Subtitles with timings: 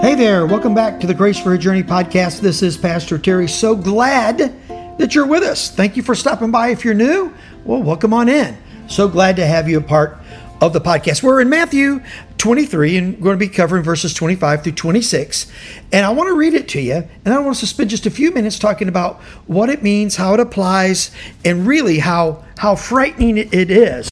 [0.00, 2.40] Hey there, welcome back to the Grace for Your Journey podcast.
[2.40, 3.46] This is Pastor Terry.
[3.46, 4.38] So glad
[4.96, 5.70] that you're with us.
[5.70, 6.68] Thank you for stopping by.
[6.68, 7.34] If you're new,
[7.66, 8.56] well, welcome on in.
[8.88, 10.16] So glad to have you a part
[10.62, 11.22] of the podcast.
[11.22, 12.00] We're in Matthew
[12.38, 15.52] 23 and we're going to be covering verses 25 through 26.
[15.92, 17.06] And I want to read it to you.
[17.26, 20.32] And I want to spend just a few minutes talking about what it means, how
[20.32, 21.10] it applies,
[21.44, 24.09] and really how, how frightening it is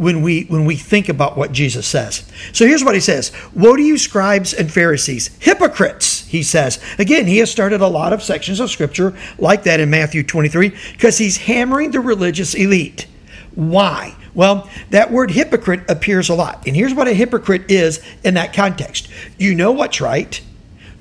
[0.00, 2.24] when we when we think about what Jesus says.
[2.52, 3.32] So here's what he says.
[3.54, 6.82] Woe to you scribes and Pharisees, hypocrites, he says.
[6.98, 10.74] Again, he has started a lot of sections of scripture like that in Matthew 23
[10.92, 13.06] because he's hammering the religious elite.
[13.54, 14.16] Why?
[14.32, 16.66] Well, that word hypocrite appears a lot.
[16.66, 19.08] And here's what a hypocrite is in that context.
[19.36, 20.40] You know what's right.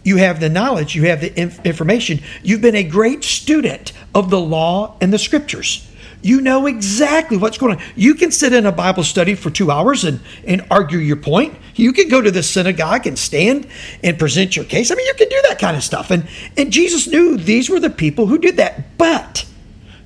[0.04, 2.20] You have the knowledge, you have the inf- information.
[2.44, 5.90] You've been a great student of the law and the scriptures.
[6.22, 7.84] You know exactly what's going on.
[7.96, 11.58] You can sit in a Bible study for two hours and, and argue your point.
[11.76, 13.68] You can go to the synagogue and stand
[14.04, 14.92] and present your case.
[14.92, 16.12] I mean, you can do that kind of stuff.
[16.12, 18.98] And, and Jesus knew these were the people who did that.
[18.98, 19.46] But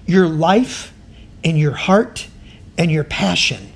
[0.05, 0.94] your life
[1.44, 2.27] and your heart
[2.77, 3.72] and your passion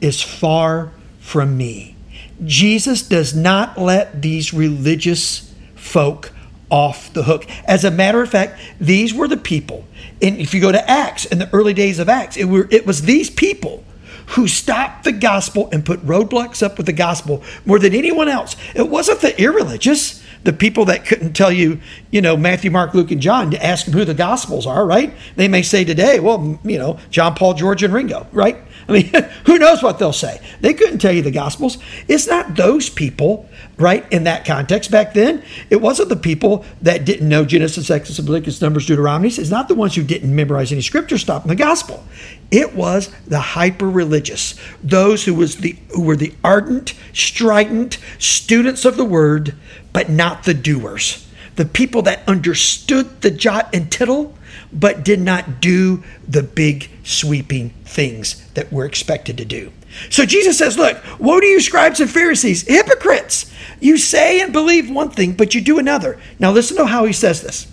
[0.00, 1.96] is far from me.
[2.44, 6.32] Jesus does not let these religious folk
[6.70, 7.46] off the hook.
[7.64, 9.84] As a matter of fact, these were the people.
[10.22, 12.86] And if you go to Acts, in the early days of Acts, it, were, it
[12.86, 13.84] was these people
[14.30, 18.56] who stopped the gospel and put roadblocks up with the gospel more than anyone else.
[18.74, 23.10] It wasn't the irreligious, the people that couldn't tell you, you know, Matthew, Mark, Luke,
[23.10, 25.12] and John to ask them who the gospels are, right?
[25.36, 28.56] They may say today, well, you know, John, Paul, George, and Ringo, right?
[28.88, 29.12] I mean,
[29.46, 30.40] who knows what they'll say?
[30.60, 31.78] They couldn't tell you the Gospels.
[32.08, 34.10] It's not those people, right?
[34.12, 38.60] In that context back then, it wasn't the people that didn't know Genesis, Exodus, Leviticus,
[38.60, 39.28] Numbers, Deuteronomy.
[39.28, 42.02] It's not the ones who didn't memorize any scripture stuff in the Gospel.
[42.50, 48.84] It was the hyper religious, those who was the who were the ardent, strident students
[48.84, 49.54] of the Word,
[49.92, 51.26] but not the doers.
[51.56, 54.34] The people that understood the jot and tittle
[54.72, 59.72] but did not do the big sweeping things that we're expected to do.
[60.10, 63.52] So Jesus says, Look, woe to you, scribes and Pharisees, hypocrites!
[63.80, 66.18] You say and believe one thing, but you do another.
[66.38, 67.66] Now listen to how he says this.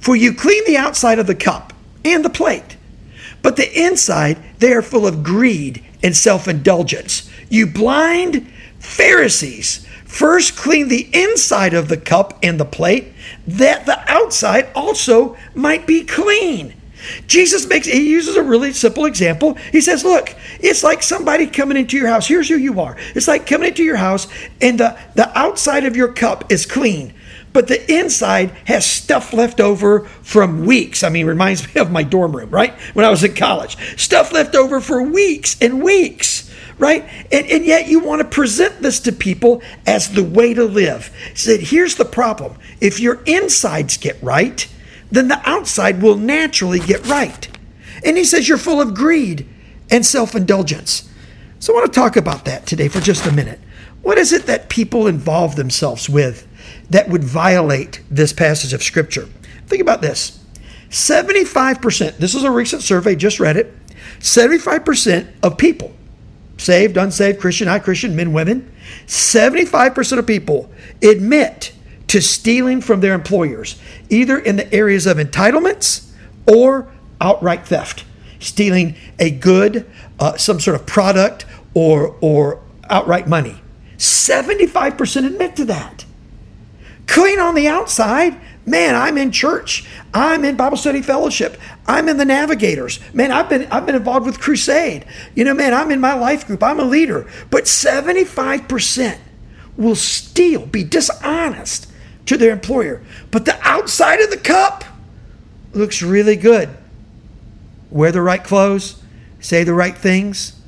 [0.00, 1.72] For you clean the outside of the cup
[2.04, 2.76] and the plate,
[3.40, 7.30] but the inside they are full of greed and self indulgence.
[7.48, 13.12] You blind Pharisees, first clean the inside of the cup and the plate,
[13.46, 16.74] that the outside also might be clean.
[17.26, 19.54] Jesus makes he uses a really simple example.
[19.70, 22.26] He says, "Look, it's like somebody coming into your house.
[22.26, 22.96] Here's who you are.
[23.14, 24.28] It's like coming into your house
[24.60, 27.14] and the the outside of your cup is clean,
[27.52, 31.02] but the inside has stuff left over from weeks.
[31.02, 32.72] I mean, reminds me of my dorm room, right?
[32.94, 33.76] When I was in college.
[33.98, 37.08] Stuff left over for weeks and weeks." right?
[37.30, 41.14] And, and yet you want to present this to people as the way to live.
[41.34, 42.56] Said, here's the problem.
[42.80, 44.66] If your insides get right,
[45.12, 47.48] then the outside will naturally get right.
[48.04, 49.46] And he says you're full of greed
[49.90, 51.08] and self indulgence.
[51.58, 53.60] So I want to talk about that today for just a minute.
[54.00, 56.48] What is it that people involve themselves with
[56.90, 59.28] that would violate this passage of Scripture?
[59.66, 60.40] Think about this
[60.90, 63.72] 75%, this is a recent survey, just read it.
[64.18, 65.94] 75% of people
[66.56, 68.72] saved, unsaved, Christian, not Christian, men, women,
[69.06, 70.70] 75% of people
[71.02, 71.72] admit
[72.12, 73.80] to stealing from their employers,
[74.10, 76.10] either in the areas of entitlements
[76.46, 76.92] or
[77.22, 78.04] outright theft.
[78.38, 79.90] Stealing a good,
[80.20, 83.62] uh, some sort of product, or, or outright money.
[83.96, 86.04] 75% admit to that.
[87.06, 89.84] Clean on the outside, Man, I'm in church.
[90.14, 91.58] I'm in Bible study fellowship.
[91.88, 93.00] I'm in the navigators.
[93.12, 95.04] Man, I've been I've been involved with crusade.
[95.34, 96.62] You know, man, I'm in my life group.
[96.62, 97.28] I'm a leader.
[97.50, 99.18] But 75%
[99.76, 101.91] will steal, be dishonest
[102.26, 103.02] to their employer.
[103.30, 104.84] But the outside of the cup
[105.72, 106.68] looks really good.
[107.90, 109.02] Wear the right clothes,
[109.40, 110.58] say the right things,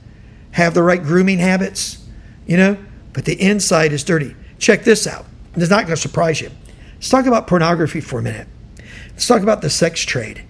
[0.53, 2.05] have the right grooming habits,
[2.47, 2.77] you know,
[3.13, 4.35] but the inside is dirty.
[4.59, 5.27] Check this out.
[5.57, 6.51] It's not going to surprise you.
[6.95, 8.49] Let's talk about pornography for a minute.
[9.11, 10.43] Let's talk about the sex trade.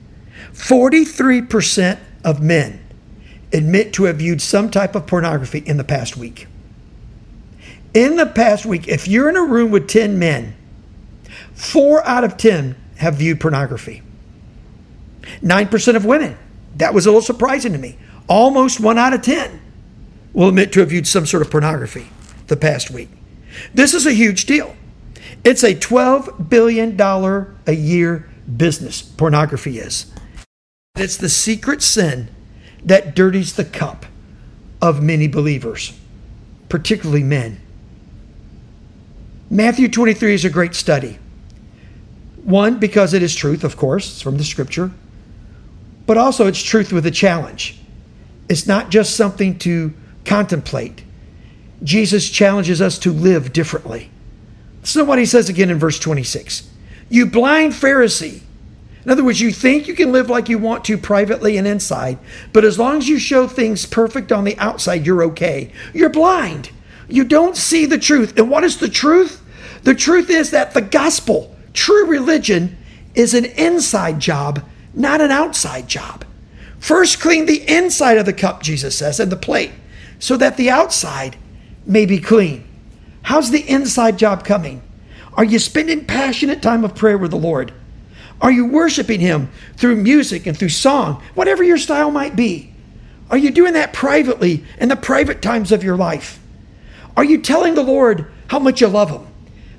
[0.53, 2.81] 43% of men
[3.53, 6.47] admit to have viewed some type of pornography in the past week.
[7.93, 10.55] In the past week, if you're in a room with 10 men,
[11.55, 14.03] four out of 10 have viewed pornography.
[15.43, 16.37] 9% of women.
[16.77, 17.97] That was a little surprising to me.
[18.29, 19.61] Almost one out of 10
[20.33, 22.09] will admit to have viewed some sort of pornography
[22.49, 23.09] the past week.
[23.73, 24.75] This is a huge deal.
[25.45, 30.13] It's a $12 billion a year business, pornography is.
[30.97, 32.29] It's the secret sin
[32.85, 34.07] that dirties the cup
[34.81, 35.99] of many believers,
[36.69, 37.61] particularly men.
[39.51, 41.19] Matthew 23 is a great study.
[42.45, 44.91] One, because it is truth, of course, it's from the scripture,
[46.07, 47.81] but also it's truth with a challenge.
[48.49, 49.93] It's not just something to
[50.27, 51.03] contemplate.
[51.83, 54.11] Jesus challenges us to live differently.
[54.83, 56.69] Listen to what he says again in verse 26.
[57.09, 58.43] You blind Pharisee.
[59.05, 62.19] In other words, you think you can live like you want to privately and inside,
[62.53, 65.73] but as long as you show things perfect on the outside, you're okay.
[65.93, 66.71] You're blind.
[67.09, 68.39] You don't see the truth.
[68.39, 69.43] And what is the truth?
[69.83, 72.79] The truth is that the gospel, true religion,
[73.15, 76.25] is an inside job, not an outside job.
[76.79, 79.73] First, clean the inside of the cup, Jesus says, and the plate,
[80.19, 81.37] so that the outside
[81.87, 82.67] may be clean.
[83.23, 84.83] How's the inside job coming?
[85.35, 87.73] Are you spending passionate time of prayer with the Lord?
[88.41, 92.73] Are you worshiping Him through music and through song, whatever your style might be?
[93.31, 96.41] Are you doing that privately in the private times of your life?
[97.17, 99.27] Are you telling the Lord how much you love Him?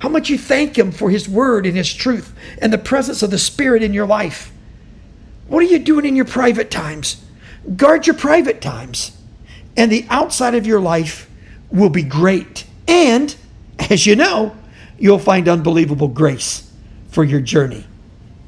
[0.06, 2.32] How much you thank Him for His word and His truth
[2.62, 4.52] and the presence of the Spirit in your life?
[5.48, 7.24] What are you doing in your private times?
[7.74, 9.18] Guard your private times,
[9.76, 11.28] and the outside of your life
[11.72, 12.66] will be great.
[12.86, 13.34] And,
[13.90, 14.54] as you know,
[14.96, 16.70] you'll find unbelievable grace
[17.08, 17.84] for your journey.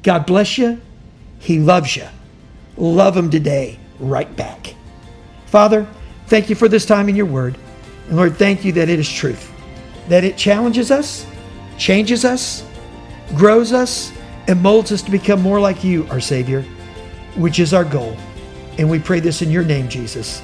[0.01, 0.79] God bless you.
[1.39, 2.07] He loves you.
[2.77, 4.75] Love Him today, right back.
[5.47, 5.85] Father,
[6.27, 7.57] thank you for this time in your word.
[8.07, 9.51] And Lord, thank you that it is truth,
[10.07, 11.25] that it challenges us,
[11.79, 12.63] changes us,
[13.35, 14.11] grows us,
[14.47, 16.61] and molds us to become more like you, our Savior,
[17.35, 18.15] which is our goal.
[18.77, 20.41] And we pray this in your name, Jesus.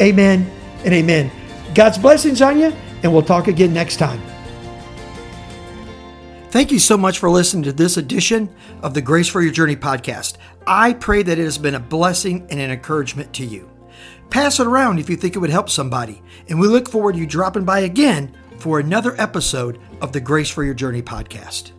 [0.00, 0.50] Amen
[0.84, 1.30] and amen.
[1.74, 2.72] God's blessings on you,
[3.02, 4.22] and we'll talk again next time.
[6.50, 9.76] Thank you so much for listening to this edition of the Grace for Your Journey
[9.76, 10.36] podcast.
[10.66, 13.68] I pray that it has been a blessing and an encouragement to you.
[14.30, 17.18] Pass it around if you think it would help somebody, and we look forward to
[17.18, 21.72] you dropping by again for another episode of the Grace for Your Journey podcast.